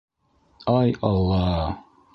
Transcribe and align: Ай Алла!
Ай 0.73 0.97
Алла! 1.11 1.47